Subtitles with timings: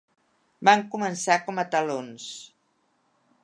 [0.69, 2.27] Van començar com a talons.